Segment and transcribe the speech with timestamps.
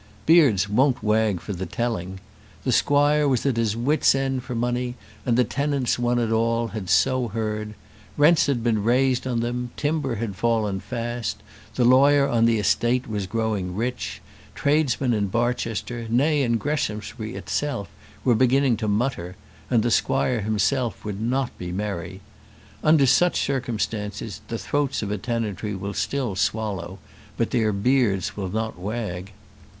[0.25, 2.19] Beards won't wag for the telling.
[2.63, 4.95] The squire was at his wits' end for money,
[5.27, 7.75] and the tenants one and all had so heard.
[8.17, 11.43] Rents had been raised on them; timber had fallen fast;
[11.75, 14.23] the lawyer on the estate was growing rich;
[14.55, 17.87] tradesmen in Barchester, nay, in Greshamsbury itself,
[18.25, 19.35] were beginning to mutter;
[19.69, 22.21] and the squire himself would not be merry.
[22.83, 26.97] Under such circumstances the throats of a tenantry will still swallow,
[27.37, 29.31] but their beards will not wag.